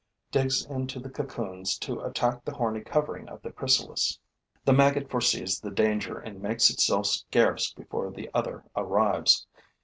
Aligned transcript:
digs 0.31 0.65
into 0.65 0.99
the 0.99 1.11
cocoons 1.11 1.77
to 1.77 1.99
attack 1.99 2.43
the 2.43 2.53
horny 2.55 2.81
covering 2.81 3.29
of 3.29 3.39
the 3.43 3.51
chrysalis. 3.51 4.17
The 4.65 4.73
maggot 4.73 5.11
foresees 5.11 5.59
the 5.59 5.69
danger 5.69 6.17
and 6.17 6.41
makes 6.41 6.71
itself 6.71 7.05
scarce 7.05 7.71
before 7.73 8.09
the 8.09 8.27
other 8.33 8.63
arrives. 8.75 9.45